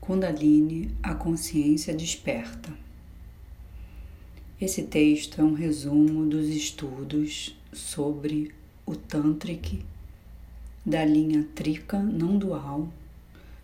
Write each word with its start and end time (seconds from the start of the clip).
Kundalini, 0.00 0.90
a 1.02 1.14
consciência 1.14 1.94
desperta. 1.94 2.72
Esse 4.58 4.82
texto 4.84 5.40
é 5.40 5.44
um 5.44 5.52
resumo 5.52 6.24
dos 6.26 6.48
estudos 6.48 7.54
sobre 7.72 8.54
o 8.86 8.96
Tantric 8.96 9.84
da 10.84 11.04
linha 11.04 11.46
Trika 11.54 11.98
não 11.98 12.38
dual 12.38 12.88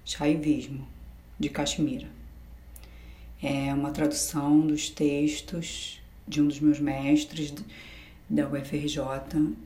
Shaivismo 0.05 0.87
de 1.41 1.49
Kashmira. 1.49 2.09
É 3.43 3.73
uma 3.73 3.91
tradução 3.91 4.61
dos 4.61 4.91
textos 4.91 6.01
de 6.29 6.43
um 6.43 6.49
dos 6.49 6.61
meus 6.61 6.79
mestres 6.79 7.53
da 8.29 8.47
UFRJ 8.47 9.01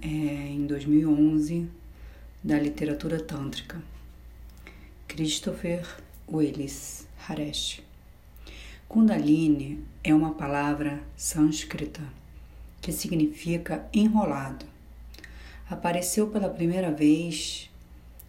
é, 0.03 0.07
em 0.07 0.67
2011 0.67 1.69
da 2.43 2.59
literatura 2.59 3.21
tântrica, 3.21 3.83
Christopher 5.09 5.85
Willis 6.33 7.09
Haresh. 7.27 7.83
Kundalini 8.89 9.85
é 10.05 10.15
uma 10.15 10.35
palavra 10.35 11.03
sânscrita 11.17 12.01
que 12.81 12.93
significa 12.93 13.89
enrolado. 13.93 14.65
Apareceu 15.69 16.29
pela 16.29 16.49
primeira 16.49 16.93
vez 16.93 17.69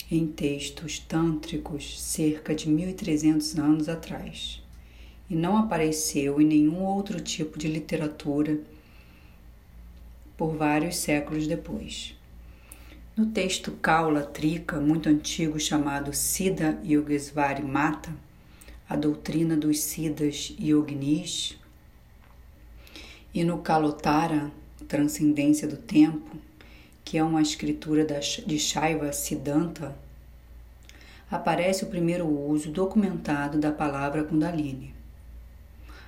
em 0.10 0.26
textos 0.26 0.98
tântricos 0.98 2.02
cerca 2.02 2.56
de 2.56 2.68
1300 2.68 3.60
anos 3.60 3.88
atrás 3.88 4.64
e 5.30 5.36
não 5.36 5.56
apareceu 5.56 6.42
em 6.42 6.46
nenhum 6.46 6.84
outro 6.84 7.22
tipo 7.22 7.60
de 7.60 7.68
literatura 7.68 8.60
por 10.36 10.56
vários 10.56 10.96
séculos 10.98 11.48
depois. 11.48 12.16
No 13.16 13.26
texto 13.26 13.74
Kaula 13.74 14.24
Trika, 14.24 14.80
muito 14.80 15.10
antigo, 15.10 15.60
chamado 15.60 16.14
Siddha 16.14 16.80
Yogesvari 16.82 17.62
Mata, 17.62 18.10
a 18.88 18.96
doutrina 18.96 19.58
dos 19.58 19.82
Siddhas 19.82 20.56
Yognis, 20.58 21.60
e 23.34 23.44
no 23.44 23.58
Kalotara, 23.58 24.50
Transcendência 24.88 25.68
do 25.68 25.76
Tempo, 25.76 26.38
que 27.04 27.18
é 27.18 27.24
uma 27.24 27.42
escritura 27.42 28.06
de 28.06 28.58
Shaiva 28.58 29.12
Siddhanta, 29.12 29.94
aparece 31.30 31.84
o 31.84 31.88
primeiro 31.88 32.26
uso 32.26 32.72
documentado 32.72 33.60
da 33.60 33.74
palavra 33.74 34.24
Kundalini. 34.24 34.96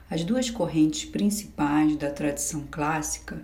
As 0.10 0.24
duas 0.24 0.50
correntes 0.50 1.04
principais 1.04 1.98
da 1.98 2.10
tradição 2.10 2.66
clássica 2.72 3.42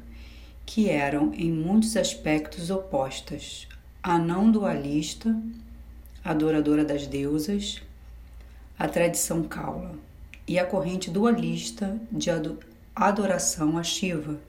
que 0.69 0.87
eram 0.87 1.33
em 1.33 1.51
muitos 1.51 1.97
aspectos 1.97 2.69
opostas, 2.69 3.67
a 4.03 4.19
não 4.19 4.51
dualista, 4.51 5.35
adoradora 6.23 6.85
das 6.85 7.07
deusas, 7.07 7.81
a 8.77 8.87
tradição 8.87 9.41
Kaula, 9.41 9.95
e 10.47 10.59
a 10.59 10.65
corrente 10.67 11.09
dualista 11.09 11.99
de 12.11 12.29
adoração 12.95 13.79
a 13.79 13.83
Shiva, 13.83 14.39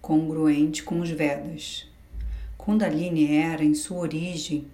congruente 0.00 0.84
com 0.84 1.00
os 1.00 1.10
Vedas. 1.10 1.88
Kundalini 2.56 3.36
era, 3.36 3.64
em 3.64 3.74
sua 3.74 3.98
origem, 3.98 4.64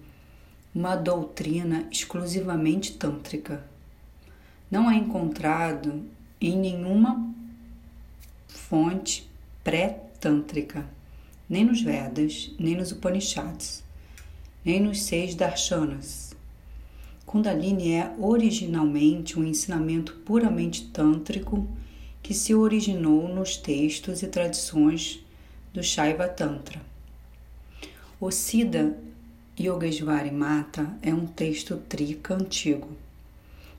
uma 0.73 0.95
doutrina 0.95 1.87
exclusivamente 1.89 2.93
tântrica. 2.93 3.63
Não 4.69 4.89
é 4.89 4.93
encontrado 4.97 6.03
em 6.39 6.55
nenhuma 6.55 7.27
fonte 8.47 9.27
pré 9.63 10.02
tântrica, 10.23 10.85
nem 11.49 11.65
nos 11.65 11.81
Vedas, 11.81 12.55
nem 12.57 12.77
nos 12.77 12.93
Upanishads, 12.93 13.83
nem 14.63 14.79
nos 14.79 15.01
seis 15.01 15.35
darshanas. 15.35 16.33
Kundalini 17.25 17.91
é 17.91 18.15
originalmente 18.17 19.37
um 19.37 19.43
ensinamento 19.43 20.13
puramente 20.25 20.85
tântrico 20.87 21.67
que 22.21 22.33
se 22.33 22.55
originou 22.55 23.27
nos 23.27 23.57
textos 23.57 24.23
e 24.23 24.27
tradições 24.27 25.19
do 25.73 25.83
Shaiva 25.83 26.29
Tantra. 26.29 26.81
O 28.17 28.31
Siddha 28.31 28.97
Yogesvari 29.59 30.31
Mata 30.31 30.97
é 31.01 31.13
um 31.13 31.25
texto 31.25 31.75
trika 31.89 32.33
antigo. 32.33 32.87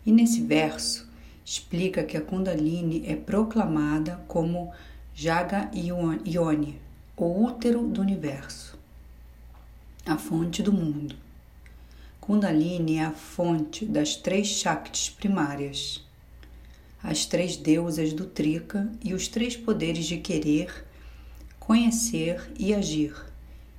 E 0.05 0.13
nesse 0.13 0.43
verso 0.43 1.09
explica 1.43 2.05
que 2.05 2.19
a 2.19 2.21
Kundalini 2.21 3.03
é 3.07 3.17
proclamada 3.17 4.23
como 4.29 4.71
Jaga 5.17 5.71
Ione, 5.73 6.81
o 7.17 7.45
útero 7.45 7.87
do 7.87 8.01
universo, 8.01 8.77
a 10.05 10.19
fonte 10.19 10.61
do 10.61 10.73
mundo. 10.73 11.15
Kundalini 12.21 12.97
é 12.97 13.05
a 13.05 13.13
fonte 13.13 13.87
das 13.87 14.17
três 14.17 14.49
Shaktis 14.49 15.09
primárias, 15.11 16.05
as 17.01 17.27
três 17.27 17.57
deusas 17.57 18.13
do 18.13 18.25
Trika 18.25 18.91
e 19.05 19.15
os 19.15 19.29
três 19.29 19.57
poderes 19.57 20.07
de 20.07 20.17
querer, 20.17 20.85
conhecer 21.61 22.51
e 22.59 22.75
agir, 22.75 23.15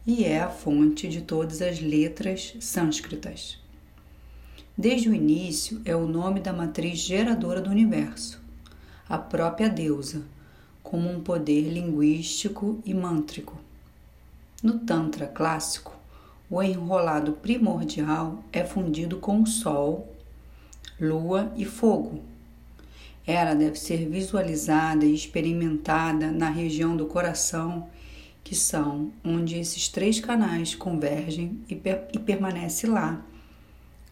e 0.07 0.23
é 0.23 0.39
a 0.39 0.49
fonte 0.49 1.09
de 1.09 1.21
todas 1.21 1.61
as 1.61 1.81
letras 1.81 2.55
sânscritas. 2.61 3.59
Desde 4.77 5.09
o 5.09 5.13
início 5.13 5.81
é 5.83 5.93
o 5.97 6.07
nome 6.07 6.39
da 6.39 6.53
matriz 6.53 6.99
geradora 6.99 7.59
do 7.59 7.69
universo, 7.69 8.41
a 9.09 9.17
própria 9.17 9.69
deusa 9.69 10.23
como 10.85 11.11
um 11.11 11.19
poder 11.19 11.61
linguístico 11.61 12.79
e 12.85 12.93
mântrico. 12.93 13.59
No 14.61 14.77
Tantra 14.77 15.25
clássico, 15.25 15.91
o 16.47 16.61
enrolado 16.61 17.33
primordial 17.33 18.43
é 18.53 18.63
fundido 18.63 19.17
com 19.17 19.43
Sol, 19.47 20.07
Lua 21.01 21.51
e 21.57 21.65
Fogo. 21.65 22.21
Ela 23.25 23.55
deve 23.55 23.79
ser 23.79 24.07
visualizada 24.07 25.05
e 25.05 25.15
experimentada 25.15 26.31
na 26.31 26.51
região 26.51 26.95
do 26.95 27.07
coração, 27.07 27.89
que 28.43 28.53
são 28.53 29.11
onde 29.23 29.57
esses 29.57 29.89
três 29.89 30.19
canais 30.19 30.75
convergem 30.75 31.59
e, 31.67 31.75
per 31.75 32.07
e 32.13 32.19
permanece 32.19 32.85
lá, 32.85 33.25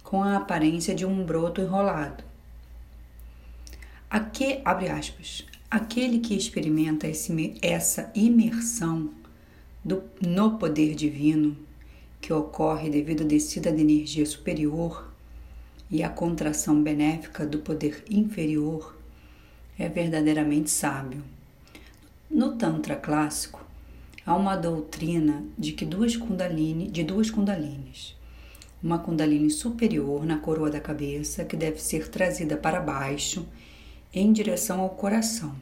com 0.01 0.23
a 0.23 0.38
aparência 0.38 0.95
de 0.95 1.06
um 1.06 1.23
broto 1.23 1.62
enrolado. 1.62 2.23
Aqui, 4.09 4.59
abre 4.66 4.89
aspas, 4.89 5.45
Aquele 5.73 6.19
que 6.19 6.35
experimenta 6.35 7.07
esse, 7.07 7.56
essa 7.59 8.11
imersão 8.13 9.09
do, 9.84 10.03
no 10.22 10.59
poder 10.59 10.94
divino, 10.94 11.57
que 12.22 12.31
ocorre 12.31 12.91
devido 12.91 13.23
à 13.23 13.25
descida 13.25 13.72
de 13.72 13.81
energia 13.81 14.23
superior 14.23 15.12
e 15.89 16.03
à 16.03 16.09
contração 16.09 16.83
benéfica 16.83 17.44
do 17.44 17.57
poder 17.57 18.03
inferior, 18.07 18.95
é 19.75 19.89
verdadeiramente 19.89 20.69
sábio. 20.69 21.23
No 22.29 22.56
Tantra 22.56 22.95
clássico, 22.95 23.66
há 24.23 24.35
uma 24.35 24.56
doutrina 24.56 25.44
de 25.57 25.72
que 25.72 25.85
duas 25.85 26.16
kundalini, 26.16 26.88
de 26.88 27.03
duas 27.03 27.31
kundalinis, 27.31 28.16
uma 28.83 29.00
kundalini 29.00 29.50
superior 29.50 30.23
na 30.23 30.38
coroa 30.38 30.69
da 30.69 30.79
cabeça 30.79 31.44
que 31.44 31.57
deve 31.57 31.81
ser 31.81 32.09
trazida 32.09 32.56
para 32.56 32.79
baixo 32.79 33.44
em 34.13 34.31
direção 34.31 34.81
ao 34.81 34.91
coração, 34.91 35.56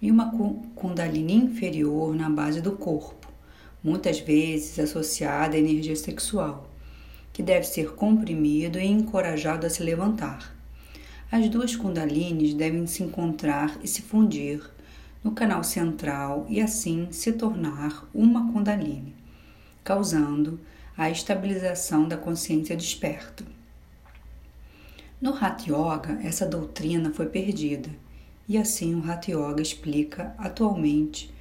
e 0.00 0.10
uma 0.10 0.32
Kundalini 0.74 1.34
inferior 1.34 2.12
na 2.12 2.28
base 2.28 2.60
do 2.60 2.72
corpo, 2.72 3.28
muitas 3.84 4.18
vezes 4.18 4.80
associada 4.80 5.54
à 5.54 5.58
energia 5.60 5.94
sexual, 5.94 6.68
que 7.32 7.40
deve 7.40 7.64
ser 7.64 7.94
comprimido 7.94 8.80
e 8.80 8.86
encorajado 8.86 9.64
a 9.64 9.70
se 9.70 9.80
levantar. 9.80 10.52
As 11.30 11.48
duas 11.48 11.76
Kundalinis 11.76 12.52
devem 12.52 12.84
se 12.88 13.04
encontrar 13.04 13.78
e 13.80 13.86
se 13.86 14.02
fundir 14.02 14.68
no 15.22 15.30
canal 15.30 15.62
central 15.62 16.44
e 16.48 16.60
assim 16.60 17.06
se 17.12 17.32
tornar 17.32 18.08
uma 18.12 18.52
Kundalini, 18.52 19.14
causando 19.84 20.58
a 20.98 21.08
estabilização 21.08 22.08
da 22.08 22.16
consciência 22.16 22.76
desperta. 22.76 23.44
No 25.22 25.32
Hatha 25.32 25.70
Yoga, 25.70 26.18
essa 26.24 26.44
doutrina 26.44 27.12
foi 27.12 27.26
perdida, 27.26 27.88
e 28.48 28.58
assim 28.58 28.92
o 28.96 29.08
Hatha 29.08 29.30
Yoga 29.30 29.62
explica 29.62 30.34
atualmente 30.36 31.32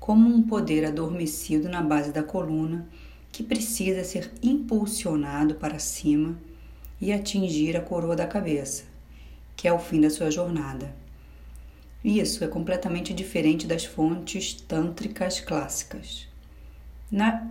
como 0.00 0.34
um 0.34 0.40
poder 0.40 0.86
adormecido 0.86 1.68
na 1.68 1.82
base 1.82 2.12
da 2.12 2.22
coluna 2.22 2.88
que 3.30 3.42
precisa 3.42 4.02
ser 4.04 4.32
impulsionado 4.42 5.56
para 5.56 5.78
cima 5.78 6.34
e 6.98 7.12
atingir 7.12 7.76
a 7.76 7.82
coroa 7.82 8.16
da 8.16 8.26
cabeça, 8.26 8.84
que 9.54 9.68
é 9.68 9.72
o 9.72 9.78
fim 9.78 10.00
da 10.00 10.08
sua 10.08 10.30
jornada. 10.30 10.96
Isso 12.02 12.42
é 12.42 12.48
completamente 12.48 13.12
diferente 13.12 13.66
das 13.66 13.84
fontes 13.84 14.54
tântricas 14.54 15.40
clássicas. 15.40 16.26
Na 17.10 17.46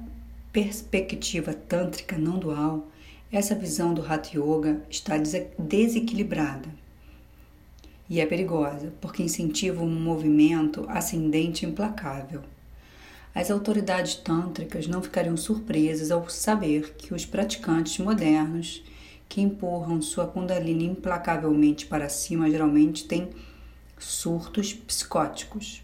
perspectiva 0.52 1.54
tântrica 1.54 2.18
não 2.18 2.40
dual, 2.40 2.88
essa 3.38 3.54
visão 3.54 3.94
do 3.94 4.02
Hatha 4.02 4.38
Yoga 4.38 4.82
está 4.90 5.16
desequilibrada 5.60 6.70
e 8.10 8.22
é 8.22 8.26
perigosa 8.26 8.94
porque 9.02 9.24
incentiva 9.24 9.84
um 9.84 9.90
movimento 9.90 10.86
ascendente 10.88 11.66
implacável. 11.66 12.42
As 13.34 13.52
autoridades 13.52 14.16
tântricas 14.16 14.88
não 14.88 15.02
ficariam 15.02 15.36
surpresas 15.36 16.12
ao 16.12 16.30
saber 16.30 16.94
que 16.94 17.14
os 17.14 17.26
praticantes 17.26 17.98
modernos 17.98 18.82
que 19.28 19.42
empurram 19.42 20.02
sua 20.02 20.28
Kundalini 20.28 20.86
implacavelmente 20.86 21.88
para 21.88 22.08
cima 22.08 22.50
geralmente 22.50 23.04
têm 23.04 23.30
surtos 24.00 24.74
psicóticos. 24.74 25.84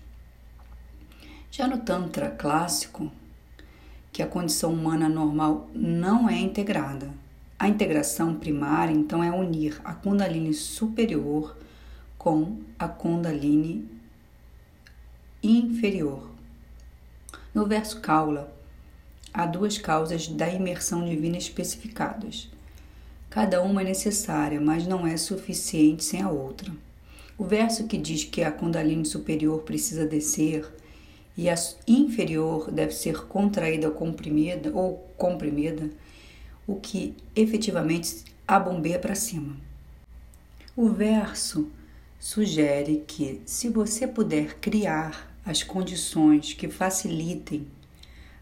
Já 1.52 1.68
no 1.68 1.80
Tantra 1.80 2.30
clássico, 2.30 3.12
que 4.14 4.24
a 4.24 4.28
condição 4.28 4.72
humana 4.72 5.10
normal 5.10 5.70
não 5.74 6.30
é 6.30 6.38
integrada. 6.38 7.21
A 7.62 7.68
integração 7.68 8.34
primária, 8.34 8.92
então, 8.92 9.24
é 9.24 9.30
unir 9.30 9.80
a 9.84 9.94
Kundalini 9.94 10.52
superior 10.52 11.56
com 12.18 12.58
a 12.80 12.88
Kundalini 12.88 13.88
inferior. 15.44 16.28
No 17.54 17.68
verso 17.68 18.02
Kaula, 18.02 18.52
há 19.32 19.46
duas 19.46 19.78
causas 19.78 20.28
da 20.28 20.50
imersão 20.50 21.06
divina 21.08 21.38
especificadas. 21.38 22.50
Cada 23.30 23.62
uma 23.62 23.82
é 23.82 23.86
necessária, 23.86 24.60
mas 24.60 24.88
não 24.88 25.06
é 25.06 25.16
suficiente 25.16 26.04
sem 26.04 26.20
a 26.24 26.32
outra. 26.32 26.72
O 27.38 27.46
verso 27.46 27.86
que 27.86 28.00
diz 28.00 28.24
que 28.24 28.42
a 28.42 28.52
Kundalini 28.52 29.06
superior 29.06 29.62
precisa 29.62 30.04
descer 30.08 30.68
e 31.38 31.48
a 31.48 31.54
inferior 31.88 32.72
deve 32.72 32.94
ser 32.94 33.28
contraída 33.28 33.88
ou 33.88 33.94
comprimida, 33.94 34.72
ou 34.74 34.98
comprimida, 35.16 35.92
o 36.72 36.80
que 36.80 37.14
efetivamente 37.36 38.24
a 38.48 38.58
bombeia 38.58 38.98
para 38.98 39.14
cima. 39.14 39.58
O 40.76 40.90
verso 40.90 41.70
sugere 42.18 43.04
que, 43.06 43.42
se 43.46 43.68
você 43.68 44.08
puder 44.08 44.58
criar 44.60 45.30
as 45.46 45.64
condições 45.64 46.54
que 46.54 46.70
facilitem 46.70 47.68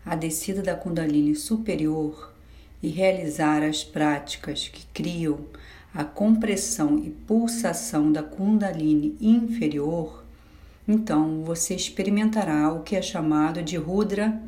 a 0.06 0.16
descida 0.16 0.62
da 0.62 0.76
Kundalini 0.76 1.36
superior 1.36 2.34
e 2.84 2.90
realizar 2.90 3.64
as 3.64 3.84
práticas 3.84 4.68
que 4.68 4.86
criam 4.94 5.40
a 5.94 6.04
compressão 6.04 7.00
e 7.00 7.10
pulsação 7.10 8.12
da 8.12 8.22
Kundalini 8.22 9.18
inferior, 9.20 10.24
então 10.88 11.44
você 11.44 11.76
experimentará 11.76 12.72
o 12.72 12.84
que 12.84 12.96
é 12.96 13.02
chamado 13.02 13.64
de 13.64 13.76
Rudra 13.76 14.40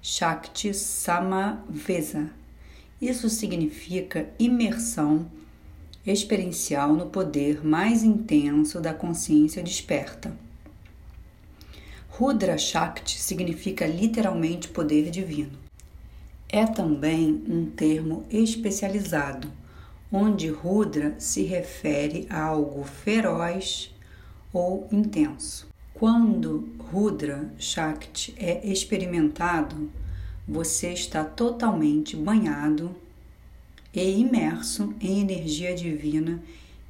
Shakti 0.00 0.72
Samavesa. 0.72 2.30
Isso 3.00 3.28
significa 3.28 4.28
imersão 4.38 5.30
experiencial 6.06 6.94
no 6.94 7.06
poder 7.06 7.64
mais 7.64 8.02
intenso 8.02 8.80
da 8.80 8.94
consciência 8.94 9.62
desperta. 9.62 10.34
Rudra 12.08 12.56
Shakti 12.56 13.20
significa 13.20 13.86
literalmente 13.86 14.68
poder 14.68 15.10
divino. 15.10 15.58
É 16.48 16.64
também 16.64 17.44
um 17.46 17.66
termo 17.66 18.24
especializado, 18.30 19.52
onde 20.10 20.48
Rudra 20.48 21.14
se 21.18 21.42
refere 21.42 22.26
a 22.30 22.40
algo 22.40 22.84
feroz 22.84 23.94
ou 24.52 24.88
intenso. 24.90 25.68
Quando 25.92 26.72
Rudra 26.90 27.52
Shakti 27.58 28.34
é 28.38 28.66
experimentado, 28.66 29.90
você 30.48 30.92
está 30.92 31.24
totalmente 31.24 32.16
banhado 32.16 32.94
e 33.92 34.20
imerso 34.20 34.94
em 35.00 35.20
energia 35.20 35.74
divina 35.74 36.40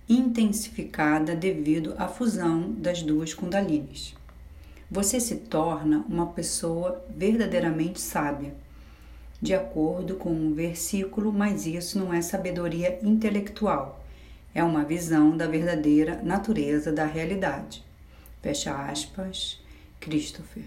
intensificada 0.08 1.34
devido 1.34 1.94
à 1.96 2.06
fusão 2.06 2.70
das 2.72 3.02
duas 3.02 3.32
Kundalinis. 3.32 4.14
Você 4.90 5.18
se 5.18 5.36
torna 5.36 6.04
uma 6.08 6.26
pessoa 6.26 7.02
verdadeiramente 7.08 8.00
sábia, 8.00 8.54
de 9.40 9.54
acordo 9.54 10.16
com 10.16 10.30
um 10.30 10.54
versículo, 10.54 11.32
mas 11.32 11.66
isso 11.66 11.98
não 11.98 12.12
é 12.12 12.20
sabedoria 12.20 12.98
intelectual, 13.02 14.04
é 14.54 14.62
uma 14.62 14.84
visão 14.84 15.36
da 15.36 15.46
verdadeira 15.46 16.20
natureza 16.22 16.92
da 16.92 17.04
realidade. 17.04 17.84
Fecha 18.42 18.74
aspas, 18.88 19.60
Christopher. 19.98 20.64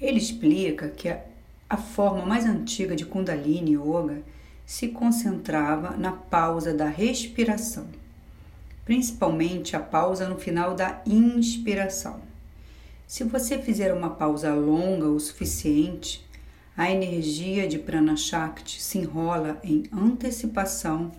Ele 0.00 0.18
explica 0.18 0.88
que 0.88 1.08
a 1.08 1.20
a 1.68 1.76
forma 1.76 2.24
mais 2.24 2.46
antiga 2.46 2.96
de 2.96 3.04
Kundalini 3.04 3.72
Yoga 3.74 4.22
se 4.64 4.88
concentrava 4.88 5.96
na 5.96 6.12
pausa 6.12 6.72
da 6.72 6.88
respiração, 6.88 7.86
principalmente 8.84 9.76
a 9.76 9.80
pausa 9.80 10.28
no 10.28 10.38
final 10.38 10.74
da 10.74 11.02
inspiração. 11.06 12.20
Se 13.06 13.24
você 13.24 13.58
fizer 13.58 13.92
uma 13.92 14.10
pausa 14.10 14.54
longa 14.54 15.06
o 15.06 15.20
suficiente, 15.20 16.26
a 16.76 16.90
energia 16.90 17.66
de 17.66 17.78
Prana 17.78 18.16
Shakti 18.16 18.80
se 18.80 18.98
enrola 18.98 19.58
em 19.64 19.84
antecipação 19.92 21.12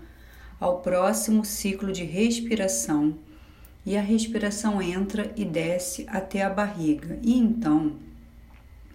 ao 0.59 0.79
próximo 0.79 1.45
ciclo 1.45 1.91
de 1.91 2.03
respiração 2.03 3.15
e 3.85 3.97
a 3.97 4.01
respiração 4.01 4.81
entra 4.81 5.31
e 5.35 5.45
desce 5.45 6.05
até 6.07 6.43
a 6.43 6.49
barriga 6.49 7.19
e 7.21 7.33
então 7.33 7.93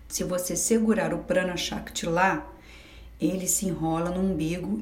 se 0.09 0.23
você 0.23 0.55
segurar 0.55 1.13
o 1.13 1.19
prana 1.19 1.57
shakti 1.57 2.07
lá, 2.07 2.47
ele 3.21 3.49
se 3.49 3.67
enrola 3.67 4.11
no 4.11 4.21
umbigo 4.21 4.81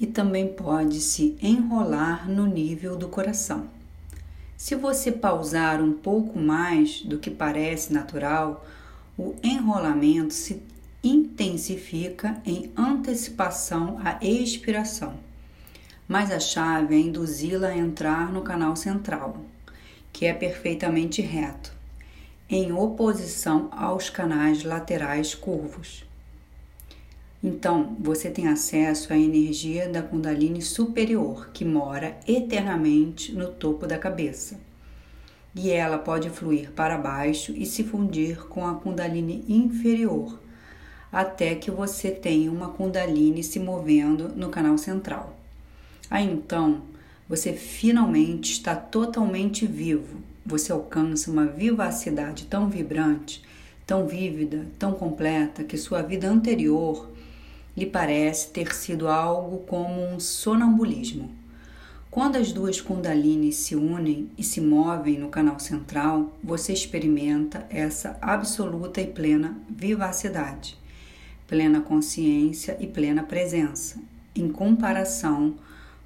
e 0.00 0.06
também 0.06 0.48
pode 0.48 1.00
se 1.00 1.36
enrolar 1.42 2.28
no 2.28 2.46
nível 2.46 2.96
do 2.96 3.08
coração. 3.08 3.68
Se 4.56 4.74
você 4.74 5.12
pausar 5.12 5.82
um 5.82 5.92
pouco 5.92 6.38
mais 6.38 7.02
do 7.02 7.18
que 7.18 7.30
parece 7.30 7.92
natural, 7.92 8.66
o 9.18 9.34
enrolamento 9.42 10.32
se 10.32 10.62
intensifica 11.02 12.40
em 12.46 12.72
antecipação 12.76 14.00
à 14.02 14.18
expiração. 14.24 15.14
Mas 16.08 16.30
a 16.30 16.40
chave 16.40 16.94
é 16.94 16.98
induzi-la 16.98 17.68
a 17.68 17.76
entrar 17.76 18.32
no 18.32 18.42
canal 18.42 18.74
central, 18.76 19.44
que 20.12 20.26
é 20.26 20.32
perfeitamente 20.32 21.20
reto 21.20 21.73
em 22.54 22.70
oposição 22.70 23.68
aos 23.72 24.08
canais 24.08 24.62
laterais 24.62 25.34
curvos. 25.34 26.04
Então, 27.42 27.96
você 27.98 28.30
tem 28.30 28.46
acesso 28.46 29.12
à 29.12 29.18
energia 29.18 29.88
da 29.88 30.00
Kundalini 30.00 30.62
superior, 30.62 31.50
que 31.52 31.64
mora 31.64 32.16
eternamente 32.28 33.32
no 33.32 33.48
topo 33.48 33.88
da 33.88 33.98
cabeça. 33.98 34.60
E 35.52 35.68
ela 35.68 35.98
pode 35.98 36.30
fluir 36.30 36.70
para 36.70 36.96
baixo 36.96 37.50
e 37.56 37.66
se 37.66 37.82
fundir 37.82 38.46
com 38.46 38.64
a 38.64 38.76
Kundalini 38.76 39.44
inferior, 39.48 40.38
até 41.10 41.56
que 41.56 41.72
você 41.72 42.12
tenha 42.12 42.52
uma 42.52 42.68
Kundalini 42.68 43.42
se 43.42 43.58
movendo 43.58 44.28
no 44.28 44.48
canal 44.48 44.78
central. 44.78 45.36
Aí 46.08 46.24
então, 46.24 46.82
você 47.28 47.52
finalmente 47.52 48.52
está 48.52 48.76
totalmente 48.76 49.66
vivo, 49.66 50.22
você 50.44 50.72
alcança 50.72 51.30
uma 51.30 51.46
vivacidade 51.46 52.46
tão 52.46 52.68
vibrante, 52.68 53.42
tão 53.86 54.06
vívida, 54.06 54.66
tão 54.78 54.92
completa, 54.92 55.64
que 55.64 55.76
sua 55.76 56.02
vida 56.02 56.28
anterior 56.28 57.10
lhe 57.76 57.86
parece 57.86 58.50
ter 58.50 58.74
sido 58.74 59.08
algo 59.08 59.58
como 59.66 60.02
um 60.02 60.20
sonambulismo. 60.20 61.30
Quando 62.10 62.36
as 62.36 62.52
duas 62.52 62.80
Kundalinis 62.80 63.56
se 63.56 63.74
unem 63.74 64.30
e 64.38 64.44
se 64.44 64.60
movem 64.60 65.18
no 65.18 65.28
canal 65.28 65.58
central, 65.58 66.32
você 66.42 66.72
experimenta 66.72 67.66
essa 67.68 68.16
absoluta 68.20 69.00
e 69.00 69.06
plena 69.08 69.58
vivacidade, 69.68 70.78
plena 71.48 71.80
consciência 71.80 72.76
e 72.78 72.86
plena 72.86 73.24
presença, 73.24 73.98
em 74.36 74.48
comparação 74.48 75.56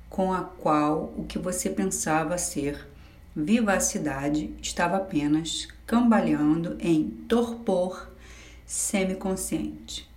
com 0.09 0.33
a 0.33 0.41
qual 0.43 1.13
o 1.15 1.25
que 1.25 1.39
você 1.39 1.69
pensava 1.69 2.39
ser 2.39 2.89
vivacidade 3.35 4.55
estava 4.61 4.97
apenas 4.97 5.69
cambaleando 5.87 6.77
em 6.81 7.09
torpor 7.29 8.13
semiconsciente. 8.67 10.09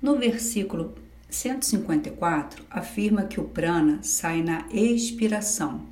No 0.00 0.18
versículo 0.18 0.94
154, 1.28 2.64
afirma 2.70 3.24
que 3.24 3.40
o 3.40 3.44
prana 3.44 4.02
sai 4.02 4.42
na 4.42 4.66
expiração. 4.70 5.82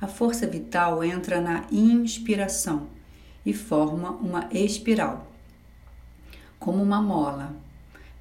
A 0.00 0.06
força 0.06 0.46
vital 0.46 1.02
entra 1.02 1.40
na 1.40 1.66
inspiração 1.72 2.88
e 3.44 3.52
forma 3.52 4.10
uma 4.10 4.48
espiral, 4.52 5.30
como 6.58 6.82
uma 6.82 7.00
mola. 7.00 7.54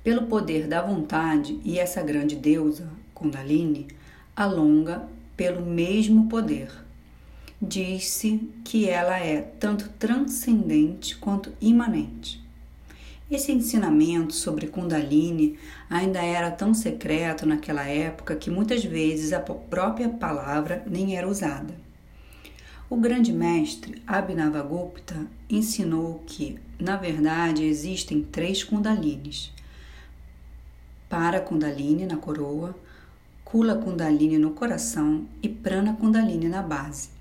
Pelo 0.03 0.27
poder 0.27 0.67
da 0.67 0.81
vontade 0.81 1.59
e 1.63 1.79
essa 1.79 2.01
grande 2.01 2.35
deusa, 2.35 2.89
Kundalini, 3.13 3.87
alonga 4.35 5.07
pelo 5.35 5.65
mesmo 5.65 6.29
poder 6.29 6.84
diz-se 7.61 8.51
que 8.63 8.89
ela 8.89 9.17
é 9.17 9.41
tanto 9.41 9.89
transcendente 9.97 11.15
quanto 11.17 11.53
imanente. 11.61 12.43
Esse 13.29 13.51
ensinamento 13.51 14.35
sobre 14.35 14.67
Kundalini 14.67 15.57
ainda 15.89 16.21
era 16.21 16.51
tão 16.51 16.73
secreto 16.75 17.45
naquela 17.45 17.83
época 17.87 18.35
que 18.35 18.51
muitas 18.51 18.83
vezes 18.83 19.33
a 19.33 19.39
própria 19.39 20.09
palavra 20.09 20.83
nem 20.85 21.17
era 21.17 21.27
usada. 21.27 21.73
O 22.87 22.97
grande 22.97 23.33
mestre 23.33 23.99
Abhinavagupta 24.05 25.25
ensinou 25.49 26.23
que, 26.27 26.59
na 26.79 26.97
verdade, 26.97 27.63
existem 27.63 28.21
três 28.21 28.63
Kundalinis: 28.63 29.51
para 31.09 31.41
Kundalini 31.41 32.05
na 32.05 32.17
coroa, 32.17 32.75
Kula 33.43 33.75
Kundalini 33.75 34.37
no 34.37 34.51
coração 34.51 35.25
e 35.41 35.49
Prana 35.49 35.95
Kundalini 35.95 36.47
na 36.47 36.61
base. 36.61 37.14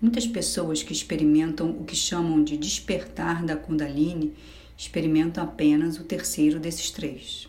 Muitas 0.00 0.26
pessoas 0.26 0.82
que 0.82 0.92
experimentam 0.92 1.70
o 1.70 1.84
que 1.84 1.96
chamam 1.96 2.42
de 2.42 2.56
despertar 2.56 3.44
da 3.44 3.56
Kundalini 3.56 4.34
experimentam 4.76 5.44
apenas 5.44 5.98
o 5.98 6.04
terceiro 6.04 6.58
desses 6.58 6.90
três. 6.90 7.48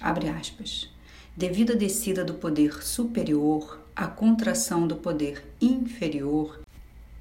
Abre 0.00 0.28
aspas. 0.28 0.90
Devido 1.36 1.72
à 1.72 1.76
descida 1.76 2.24
do 2.24 2.34
poder 2.34 2.82
superior, 2.82 3.80
à 3.94 4.06
contração 4.06 4.86
do 4.86 4.96
poder 4.96 5.44
inferior 5.60 6.60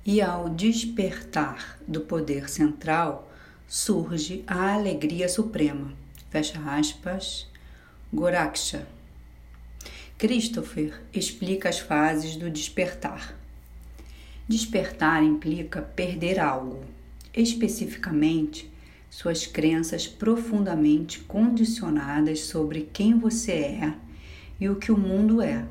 e 0.05 0.21
ao 0.21 0.49
despertar 0.49 1.79
do 1.87 2.01
poder 2.01 2.49
central, 2.49 3.31
surge 3.67 4.43
a 4.47 4.73
alegria 4.73 5.29
suprema. 5.29 5.93
Fecha 6.29 6.59
aspas. 6.65 7.47
Goraksha. 8.13 8.87
Christopher 10.17 11.01
explica 11.13 11.69
as 11.69 11.79
fases 11.79 12.35
do 12.35 12.49
despertar. 12.49 13.40
Despertar 14.51 15.23
implica 15.23 15.81
perder 15.81 16.37
algo, 16.37 16.83
especificamente 17.33 18.69
suas 19.09 19.47
crenças 19.47 20.07
profundamente 20.07 21.21
condicionadas 21.21 22.41
sobre 22.41 22.89
quem 22.91 23.17
você 23.17 23.53
é 23.53 23.93
e 24.59 24.67
o 24.67 24.75
que 24.75 24.91
o 24.91 24.97
mundo 24.97 25.41
é, 25.41 25.63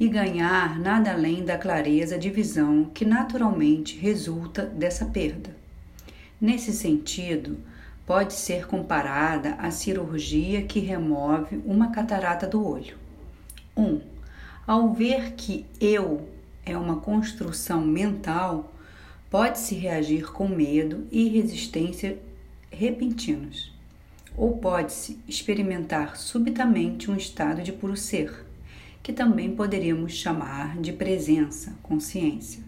e 0.00 0.08
ganhar 0.08 0.80
nada 0.80 1.12
além 1.12 1.44
da 1.44 1.56
clareza 1.56 2.18
de 2.18 2.28
visão 2.28 2.86
que 2.92 3.04
naturalmente 3.04 3.96
resulta 3.96 4.66
dessa 4.66 5.06
perda. 5.06 5.56
Nesse 6.40 6.72
sentido, 6.72 7.56
pode 8.04 8.32
ser 8.32 8.66
comparada 8.66 9.52
à 9.60 9.70
cirurgia 9.70 10.62
que 10.62 10.80
remove 10.80 11.62
uma 11.64 11.92
catarata 11.92 12.48
do 12.48 12.66
olho. 12.66 12.96
1. 13.76 13.84
Um, 13.84 14.00
ao 14.66 14.92
ver 14.92 15.34
que 15.34 15.64
eu 15.80 16.28
é 16.68 16.76
uma 16.76 17.00
construção 17.00 17.80
mental, 17.80 18.72
pode-se 19.30 19.74
reagir 19.74 20.30
com 20.32 20.46
medo 20.46 21.06
e 21.10 21.28
resistência 21.28 22.18
repentinos, 22.70 23.72
ou 24.36 24.58
pode-se 24.58 25.18
experimentar 25.26 26.16
subitamente 26.16 27.10
um 27.10 27.16
estado 27.16 27.62
de 27.62 27.72
puro 27.72 27.96
ser, 27.96 28.44
que 29.02 29.12
também 29.12 29.54
poderíamos 29.54 30.12
chamar 30.12 30.78
de 30.78 30.92
presença, 30.92 31.74
consciência. 31.82 32.62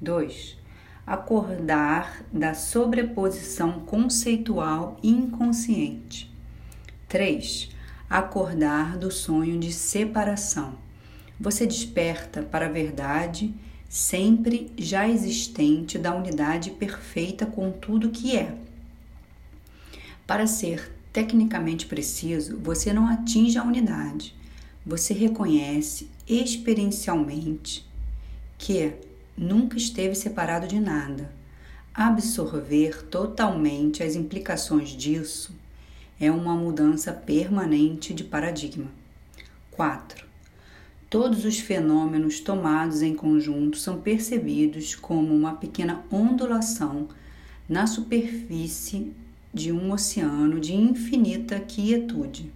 2. 0.00 0.58
Acordar 1.06 2.22
da 2.32 2.54
sobreposição 2.54 3.80
conceitual 3.80 4.98
inconsciente. 5.02 6.30
3. 7.08 7.70
Acordar 8.08 8.96
do 8.96 9.10
sonho 9.10 9.58
de 9.58 9.72
separação. 9.72 10.89
Você 11.40 11.66
desperta 11.66 12.42
para 12.42 12.66
a 12.66 12.70
verdade 12.70 13.54
sempre 13.88 14.70
já 14.76 15.08
existente 15.08 15.98
da 15.98 16.14
unidade 16.14 16.70
perfeita 16.72 17.46
com 17.46 17.72
tudo 17.72 18.10
que 18.10 18.36
é 18.36 18.54
para 20.30 20.46
ser 20.46 20.92
tecnicamente 21.12 21.86
preciso, 21.86 22.56
você 22.56 22.92
não 22.92 23.08
atinge 23.08 23.58
a 23.58 23.64
unidade. 23.64 24.32
Você 24.86 25.12
reconhece 25.12 26.08
experiencialmente 26.24 27.84
que 28.56 28.92
nunca 29.36 29.76
esteve 29.76 30.14
separado 30.14 30.68
de 30.68 30.78
nada. 30.78 31.32
Absorver 31.92 33.02
totalmente 33.06 34.04
as 34.04 34.14
implicações 34.14 34.90
disso 34.90 35.52
é 36.20 36.30
uma 36.30 36.54
mudança 36.54 37.12
permanente 37.12 38.14
de 38.14 38.22
paradigma. 38.22 38.86
4. 39.72 40.29
Todos 41.10 41.44
os 41.44 41.58
fenômenos 41.58 42.38
tomados 42.38 43.02
em 43.02 43.16
conjunto 43.16 43.76
são 43.76 44.00
percebidos 44.00 44.94
como 44.94 45.34
uma 45.34 45.54
pequena 45.54 46.04
ondulação 46.08 47.08
na 47.68 47.84
superfície 47.88 49.12
de 49.52 49.72
um 49.72 49.90
oceano 49.90 50.60
de 50.60 50.72
infinita 50.72 51.58
quietude. 51.58 52.52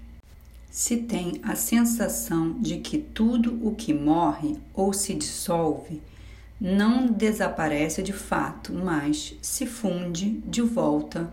Se 0.71 0.99
tem 0.99 1.41
a 1.43 1.57
sensação 1.57 2.53
de 2.61 2.79
que 2.79 2.97
tudo 2.97 3.59
o 3.61 3.75
que 3.75 3.93
morre 3.93 4.57
ou 4.73 4.93
se 4.93 5.15
dissolve 5.15 6.01
não 6.61 7.09
desaparece 7.09 8.05
de 8.05 8.13
fato, 8.13 8.73
mas 8.73 9.35
se 9.43 9.67
funde 9.67 10.41
de 10.47 10.63
volta 10.63 11.29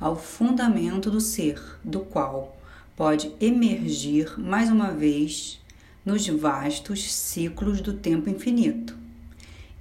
ao 0.00 0.16
fundamento 0.16 1.12
do 1.12 1.20
ser, 1.20 1.62
do 1.84 2.00
qual 2.00 2.56
pode 2.96 3.32
emergir 3.40 4.36
mais 4.36 4.68
uma 4.68 4.90
vez 4.90 5.60
nos 6.06 6.28
vastos 6.28 7.12
ciclos 7.12 7.80
do 7.80 7.92
tempo 7.92 8.30
infinito. 8.30 8.96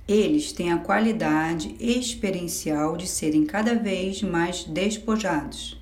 Eles 0.07 0.51
têm 0.51 0.71
a 0.71 0.79
qualidade 0.79 1.75
experiencial 1.79 2.97
de 2.97 3.05
serem 3.05 3.45
cada 3.45 3.75
vez 3.75 4.23
mais 4.23 4.63
despojados, 4.63 5.79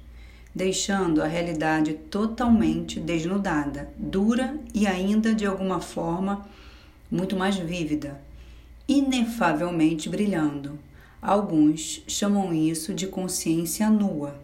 deixando 0.54 1.22
a 1.22 1.28
realidade 1.28 1.94
totalmente 1.94 3.00
desnudada, 3.00 3.90
dura 3.98 4.60
e 4.74 4.86
ainda 4.86 5.34
de 5.34 5.46
alguma 5.46 5.80
forma 5.80 6.46
muito 7.10 7.38
mais 7.38 7.56
vívida, 7.56 8.20
inefavelmente 8.86 10.10
brilhando. 10.10 10.78
Alguns 11.22 12.04
chamam 12.06 12.54
isso 12.54 12.94
de 12.94 13.08
consciência 13.08 13.90
nua. 13.90 14.44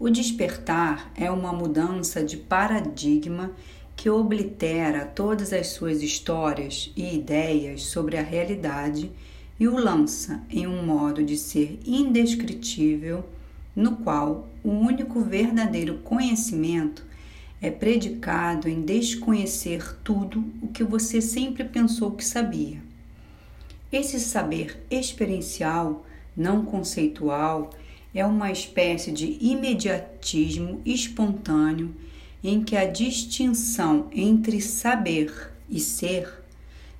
O 0.00 0.08
despertar 0.08 1.10
é 1.16 1.30
uma 1.30 1.52
mudança 1.52 2.22
de 2.22 2.36
paradigma 2.36 3.50
que 3.98 4.08
oblitera 4.08 5.04
todas 5.04 5.52
as 5.52 5.70
suas 5.70 6.04
histórias 6.04 6.92
e 6.96 7.16
ideias 7.16 7.82
sobre 7.82 8.16
a 8.16 8.22
realidade 8.22 9.10
e 9.58 9.66
o 9.66 9.76
lança 9.76 10.40
em 10.48 10.68
um 10.68 10.86
modo 10.86 11.20
de 11.20 11.36
ser 11.36 11.80
indescritível, 11.84 13.24
no 13.74 13.96
qual 13.96 14.48
o 14.62 14.70
único 14.70 15.20
verdadeiro 15.20 15.98
conhecimento 16.04 17.04
é 17.60 17.72
predicado 17.72 18.68
em 18.68 18.82
desconhecer 18.82 19.96
tudo 20.04 20.44
o 20.62 20.68
que 20.68 20.84
você 20.84 21.20
sempre 21.20 21.64
pensou 21.64 22.12
que 22.12 22.24
sabia. 22.24 22.80
Esse 23.90 24.20
saber 24.20 24.80
experiencial, 24.88 26.06
não 26.36 26.64
conceitual, 26.64 27.70
é 28.14 28.24
uma 28.24 28.52
espécie 28.52 29.10
de 29.10 29.36
imediatismo 29.40 30.80
espontâneo 30.86 31.92
em 32.42 32.62
que 32.62 32.76
a 32.76 32.84
distinção 32.84 34.08
entre 34.12 34.60
saber 34.60 35.52
e 35.68 35.80
ser 35.80 36.32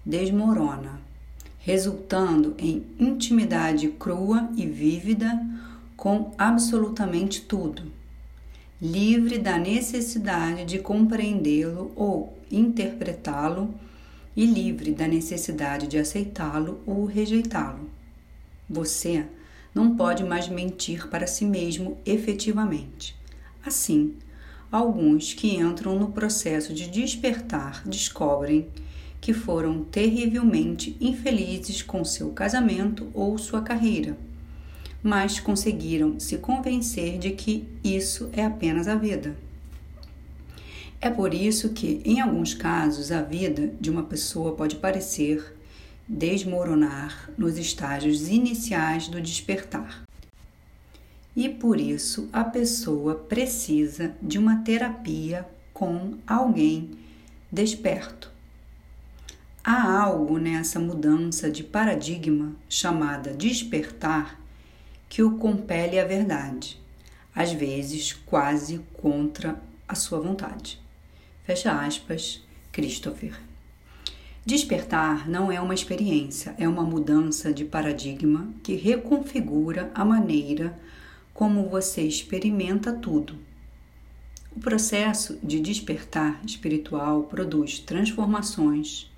desmorona, 0.05 1.01
resultando 1.61 2.55
em 2.59 2.85
intimidade 2.99 3.89
crua 3.89 4.49
e 4.57 4.67
vívida 4.67 5.41
com 5.97 6.33
absolutamente 6.39 7.43
tudo, 7.43 7.83
livre 8.81 9.39
da 9.39 9.59
necessidade 9.59 10.65
de 10.65 10.79
compreendê-lo 10.79 11.93
ou 11.95 12.37
interpretá-lo 12.51 13.75
e 14.37 14.47
livre 14.47 14.93
da 14.93 15.09
necessidade 15.09 15.87
de 15.89 15.99
aceitá-lo 15.99 16.81
ou 16.87 17.05
rejeitá-lo. 17.05 17.91
Você 18.71 19.25
não 19.75 19.97
pode 19.97 20.25
mais 20.25 20.49
mentir 20.49 21.09
para 21.09 21.27
si 21.27 21.45
mesmo 21.45 21.99
efetivamente. 22.07 23.17
Assim, 23.65 24.15
alguns 24.71 25.33
que 25.33 25.57
entram 25.57 25.99
no 25.99 26.13
processo 26.13 26.75
de 26.75 26.89
despertar 26.89 27.83
descobrem 27.87 28.69
que 29.21 29.33
foram 29.33 29.85
terrivelmente 29.85 30.97
infelizes 31.01 31.83
com 31.83 32.05
seu 32.05 32.31
casamento 32.31 33.09
ou 33.13 33.37
sua 33.37 33.63
carreira, 33.63 34.17
mas 35.03 35.41
conseguiram 35.41 36.21
se 36.21 36.39
convencer 36.39 37.19
de 37.19 37.31
que 37.31 37.67
isso 37.83 38.31
é 38.33 38.45
apenas 38.45 38.87
a 38.87 38.95
vida. 38.95 39.37
É 41.01 41.11
por 41.11 41.33
isso 41.33 41.71
que, 41.71 42.01
em 42.05 42.21
alguns 42.21 42.55
casos, 42.55 43.13
a 43.13 43.23
vida 43.23 43.73
de 43.81 43.91
uma 43.91 44.03
pessoa 44.03 44.55
pode 44.55 44.77
parecer 44.77 45.57
desmoronar 46.09 47.31
nos 47.39 47.57
estágios 47.57 48.29
iniciais 48.29 49.09
do 49.09 49.21
despertar 49.21 50.03
e 51.39 51.49
por 51.49 51.79
isso 51.79 52.29
a 52.33 52.43
pessoa 52.43 53.15
precisa 53.15 54.13
de 54.21 54.41
uma 54.41 54.57
terapia 54.57 55.49
com 55.73 56.19
alguém 56.27 56.99
desperto. 57.51 58.29
Há 59.63 60.03
algo 60.03 60.37
nessa 60.37 60.81
mudança 60.81 61.49
de 61.49 61.63
paradigma 61.63 62.57
chamada 62.69 63.33
despertar 63.33 64.37
que 65.09 65.23
o 65.23 65.39
compele 65.39 66.01
à 66.01 66.05
verdade, 66.05 66.77
às 67.33 67.53
vezes 67.53 68.13
quase 68.13 68.81
contra 68.95 69.63
a 69.87 69.95
sua 69.95 70.19
vontade. 70.19 70.81
Fecha 71.45 71.71
aspas, 71.71 72.43
Christopher. 72.73 73.39
Despertar 74.45 75.29
não 75.29 75.53
é 75.53 75.61
uma 75.61 75.75
experiência, 75.75 76.57
é 76.59 76.69
uma 76.69 76.83
mudança 76.83 77.53
de 77.53 77.65
paradigma 77.65 78.49
que 78.61 78.75
reconfigura 78.75 79.93
a 79.95 80.05
maneira 80.05 80.77
como 81.39 81.69
você 81.69 82.03
experimenta 82.03 82.93
tudo. 82.93 83.39
O 84.51 84.59
processo 84.59 85.39
de 85.41 85.61
despertar 85.61 86.45
espiritual 86.45 87.23
produz 87.23 87.79
transformações 87.79 89.09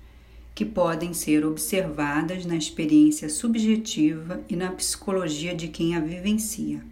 que 0.53 0.63
podem 0.63 1.15
ser 1.15 1.43
observadas 1.43 2.45
na 2.45 2.55
experiência 2.55 3.27
subjetiva 3.27 4.39
e 4.47 4.55
na 4.55 4.71
psicologia 4.71 5.55
de 5.55 5.69
quem 5.69 5.95
a 5.95 5.99
vivencia. 5.99 6.85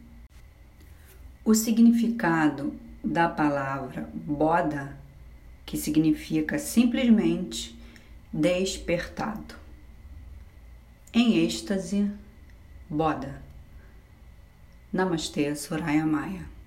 O 1.45 1.53
significado 1.53 2.73
da 3.03 3.29
palavra 3.29 4.09
boda, 4.11 4.97
que 5.63 5.77
significa 5.77 6.57
simplesmente 6.57 7.77
despertado. 8.33 9.53
Em 11.13 11.37
êxtase, 11.45 12.09
boda. 12.89 13.47
Namastê, 14.91 15.55
Soraya 15.55 16.05
Maia. 16.05 16.58